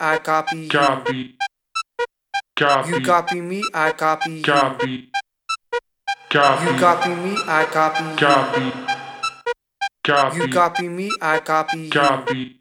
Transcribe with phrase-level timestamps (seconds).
[0.00, 0.68] I copy.
[0.68, 1.36] Copy.
[2.56, 2.90] Copy.
[2.90, 4.42] You copy me, I copy.
[4.42, 5.10] Copy.
[6.30, 6.64] Copy.
[6.64, 8.16] You copy me, I copy.
[8.16, 8.72] Copy.
[10.04, 10.36] Copy.
[10.36, 11.90] You copy me, I copy.
[11.90, 12.58] Copy.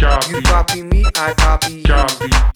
[0.00, 0.30] Copy.
[0.32, 1.82] You copy me, I copy.
[1.82, 2.47] Copy.